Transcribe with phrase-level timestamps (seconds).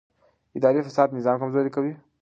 [0.57, 1.93] اداري فساد نظام کمزوری کوي